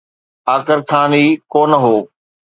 [0.55, 1.95] اڪر خان ئي ڪو نه هو.